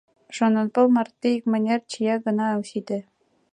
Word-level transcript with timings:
Шонанпыл 0.35 0.85
марте 0.95 1.27
икмыняр 1.37 1.81
чия 1.89 2.15
гына 2.25 2.45
ок 2.57 2.63
сите. 2.69 2.99